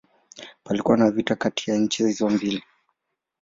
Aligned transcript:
Palikuwa 0.63 0.97
na 0.97 1.11
vita 1.11 1.35
kati 1.35 1.71
ya 1.71 1.77
nchi 1.77 2.03
hizo 2.03 2.29
mbili. 2.29 2.63